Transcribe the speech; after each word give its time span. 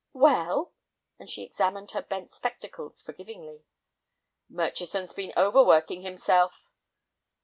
"Well?" 0.13 0.73
and 1.19 1.29
she 1.29 1.43
examined 1.43 1.91
her 1.91 2.01
bent 2.01 2.31
spectacles 2.31 3.03
forgivingly. 3.03 3.65
"Murchison's 4.49 5.13
been 5.13 5.31
overworking 5.37 6.01
himself." 6.01 6.71